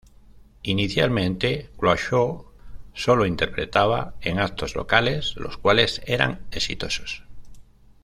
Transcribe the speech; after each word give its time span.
Inicialmente, 0.63 1.69
Clouseau 1.77 2.47
sólo 2.95 3.27
interpretaba 3.27 4.15
en 4.21 4.39
actos 4.39 4.75
locales, 4.75 5.35
los 5.37 5.59
cuales 5.59 6.01
eran 6.07 6.41
exitosos. 6.49 7.23